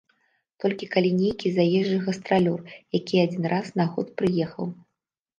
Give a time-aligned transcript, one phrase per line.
[0.63, 2.61] Толькі калі нейкі заезджы гастралёр,
[2.99, 4.65] які адзін раз на год прыехаў.